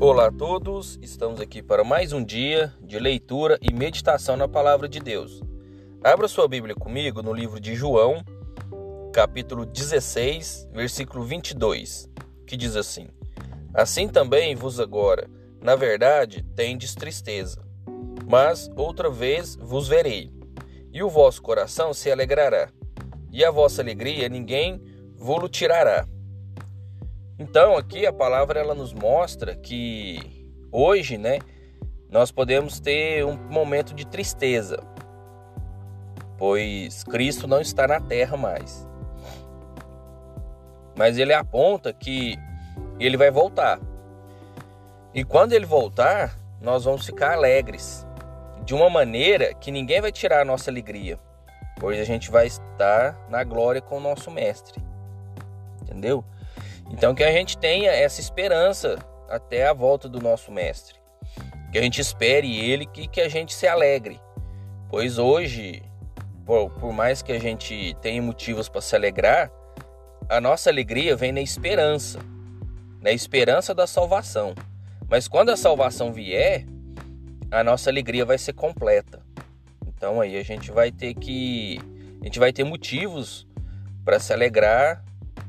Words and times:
Olá 0.00 0.28
a 0.28 0.30
todos, 0.30 0.96
estamos 1.02 1.40
aqui 1.40 1.60
para 1.60 1.82
mais 1.82 2.12
um 2.12 2.22
dia 2.24 2.72
de 2.80 3.00
leitura 3.00 3.58
e 3.60 3.72
meditação 3.74 4.36
na 4.36 4.46
palavra 4.46 4.88
de 4.88 5.00
Deus. 5.00 5.42
Abra 6.04 6.28
sua 6.28 6.46
Bíblia 6.46 6.72
comigo 6.72 7.20
no 7.20 7.32
livro 7.32 7.58
de 7.58 7.74
João, 7.74 8.24
capítulo 9.12 9.66
16, 9.66 10.68
versículo 10.72 11.24
22, 11.24 12.08
que 12.46 12.56
diz 12.56 12.76
assim: 12.76 13.08
Assim 13.74 14.06
também 14.06 14.54
vos 14.54 14.78
agora, 14.78 15.28
na 15.60 15.74
verdade, 15.74 16.44
tendes 16.54 16.94
tristeza, 16.94 17.60
mas 18.24 18.70
outra 18.76 19.10
vez 19.10 19.56
vos 19.56 19.88
verei, 19.88 20.30
e 20.92 21.02
o 21.02 21.10
vosso 21.10 21.42
coração 21.42 21.92
se 21.92 22.08
alegrará, 22.08 22.70
e 23.32 23.44
a 23.44 23.50
vossa 23.50 23.82
alegria 23.82 24.28
ninguém 24.28 24.80
vô-lo 25.16 25.48
tirará. 25.48 26.06
Então, 27.38 27.76
aqui 27.76 28.04
a 28.04 28.12
palavra 28.12 28.58
ela 28.58 28.74
nos 28.74 28.92
mostra 28.92 29.54
que 29.54 30.50
hoje, 30.72 31.16
né, 31.16 31.38
nós 32.10 32.32
podemos 32.32 32.80
ter 32.80 33.24
um 33.24 33.36
momento 33.36 33.94
de 33.94 34.04
tristeza, 34.04 34.82
pois 36.36 37.04
Cristo 37.04 37.46
não 37.46 37.60
está 37.60 37.86
na 37.86 38.00
terra 38.00 38.36
mais. 38.36 38.88
Mas 40.96 41.16
ele 41.16 41.32
aponta 41.32 41.92
que 41.92 42.36
ele 42.98 43.16
vai 43.16 43.30
voltar. 43.30 43.78
E 45.14 45.22
quando 45.22 45.52
ele 45.52 45.66
voltar, 45.66 46.36
nós 46.60 46.84
vamos 46.84 47.06
ficar 47.06 47.34
alegres, 47.34 48.04
de 48.64 48.74
uma 48.74 48.90
maneira 48.90 49.54
que 49.54 49.70
ninguém 49.70 50.00
vai 50.00 50.10
tirar 50.10 50.40
a 50.40 50.44
nossa 50.44 50.70
alegria, 50.70 51.18
pois 51.78 52.00
a 52.00 52.04
gente 52.04 52.30
vai 52.30 52.48
estar 52.48 53.16
na 53.30 53.44
glória 53.44 53.80
com 53.80 53.98
o 53.98 54.00
nosso 54.00 54.28
mestre. 54.28 54.82
Entendeu? 55.82 56.24
Então 56.90 57.14
que 57.14 57.22
a 57.22 57.32
gente 57.32 57.56
tenha 57.58 57.90
essa 57.90 58.20
esperança 58.20 58.98
até 59.28 59.66
a 59.66 59.72
volta 59.72 60.08
do 60.08 60.20
nosso 60.20 60.50
mestre. 60.50 60.96
Que 61.70 61.78
a 61.78 61.82
gente 61.82 62.00
espere 62.00 62.58
ele 62.58 62.86
que, 62.86 63.06
que 63.06 63.20
a 63.20 63.28
gente 63.28 63.54
se 63.54 63.66
alegre. 63.66 64.20
Pois 64.88 65.18
hoje, 65.18 65.82
por, 66.46 66.70
por 66.70 66.92
mais 66.92 67.20
que 67.20 67.32
a 67.32 67.38
gente 67.38 67.94
tenha 68.00 68.22
motivos 68.22 68.68
para 68.68 68.80
se 68.80 68.96
alegrar, 68.96 69.52
a 70.28 70.40
nossa 70.40 70.70
alegria 70.70 71.14
vem 71.14 71.30
na 71.30 71.40
esperança, 71.40 72.18
na 73.02 73.12
esperança 73.12 73.74
da 73.74 73.86
salvação. 73.86 74.54
Mas 75.10 75.28
quando 75.28 75.50
a 75.50 75.56
salvação 75.56 76.12
vier, 76.12 76.64
a 77.50 77.62
nossa 77.62 77.90
alegria 77.90 78.24
vai 78.24 78.38
ser 78.38 78.54
completa. 78.54 79.22
Então 79.86 80.20
aí 80.20 80.38
a 80.38 80.42
gente 80.42 80.70
vai 80.70 80.90
ter 80.90 81.14
que 81.14 81.78
a 82.20 82.24
gente 82.24 82.38
vai 82.38 82.52
ter 82.52 82.64
motivos 82.64 83.46
para 84.04 84.18
se 84.18 84.32
alegrar 84.32 85.04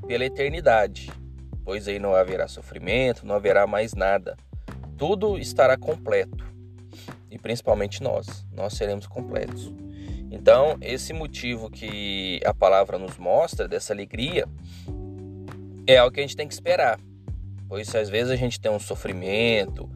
pela 0.05 0.25
eternidade 0.25 1.09
pois 1.69 1.87
aí 1.87 1.99
não 1.99 2.15
haverá 2.15 2.47
sofrimento, 2.47 3.27
não 3.27 3.35
haverá 3.35 3.67
mais 3.67 3.93
nada. 3.93 4.35
Tudo 4.97 5.37
estará 5.37 5.77
completo. 5.77 6.43
E 7.29 7.37
principalmente 7.37 8.01
nós, 8.01 8.43
nós 8.51 8.73
seremos 8.73 9.05
completos. 9.05 9.71
Então, 10.31 10.79
esse 10.81 11.13
motivo 11.13 11.69
que 11.69 12.41
a 12.43 12.55
palavra 12.55 12.97
nos 12.97 13.19
mostra, 13.19 13.67
dessa 13.67 13.93
alegria, 13.93 14.47
é 15.85 15.97
algo 15.97 16.11
que 16.11 16.19
a 16.19 16.23
gente 16.23 16.35
tem 16.35 16.47
que 16.47 16.55
esperar. 16.55 16.99
Pois 17.67 17.93
às 17.93 18.09
vezes 18.09 18.31
a 18.31 18.35
gente 18.35 18.59
tem 18.59 18.71
um 18.71 18.79
sofrimento, 18.79 19.87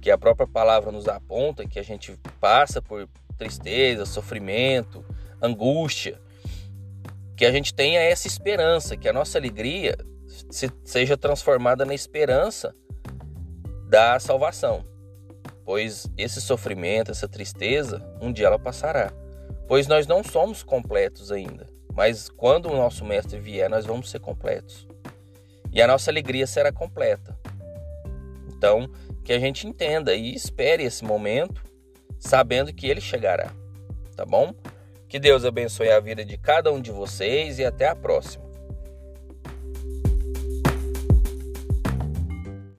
que 0.00 0.12
a 0.12 0.16
própria 0.16 0.46
palavra 0.46 0.92
nos 0.92 1.08
aponta, 1.08 1.66
que 1.66 1.80
a 1.80 1.82
gente 1.82 2.16
passa 2.40 2.80
por 2.80 3.08
tristeza, 3.36 4.06
sofrimento, 4.06 5.04
angústia, 5.42 6.20
que 7.36 7.44
a 7.44 7.50
gente 7.50 7.74
tenha 7.74 7.98
essa 7.98 8.28
esperança, 8.28 8.96
que 8.96 9.08
a 9.08 9.12
nossa 9.12 9.36
alegria 9.38 9.98
seja 10.84 11.16
transformada 11.16 11.84
na 11.84 11.94
esperança 11.94 12.74
da 13.88 14.18
salvação. 14.18 14.84
Pois 15.64 16.08
esse 16.16 16.40
sofrimento, 16.40 17.10
essa 17.10 17.28
tristeza, 17.28 18.02
um 18.20 18.32
dia 18.32 18.46
ela 18.46 18.58
passará. 18.58 19.12
Pois 19.66 19.86
nós 19.86 20.06
não 20.06 20.22
somos 20.22 20.62
completos 20.62 21.32
ainda, 21.32 21.66
mas 21.92 22.28
quando 22.28 22.70
o 22.70 22.76
nosso 22.76 23.04
mestre 23.04 23.40
vier, 23.40 23.68
nós 23.68 23.84
vamos 23.84 24.10
ser 24.10 24.20
completos. 24.20 24.86
E 25.72 25.82
a 25.82 25.86
nossa 25.86 26.10
alegria 26.10 26.46
será 26.46 26.70
completa. 26.70 27.36
Então, 28.48 28.88
que 29.24 29.32
a 29.32 29.38
gente 29.38 29.66
entenda 29.66 30.14
e 30.14 30.34
espere 30.34 30.84
esse 30.84 31.04
momento, 31.04 31.62
sabendo 32.18 32.72
que 32.72 32.86
ele 32.86 33.00
chegará. 33.00 33.50
Tá 34.14 34.24
bom? 34.24 34.54
Que 35.08 35.18
Deus 35.18 35.44
abençoe 35.44 35.90
a 35.90 36.00
vida 36.00 36.24
de 36.24 36.38
cada 36.38 36.72
um 36.72 36.80
de 36.80 36.90
vocês 36.90 37.58
e 37.58 37.64
até 37.64 37.88
a 37.88 37.96
próxima. 37.96 38.45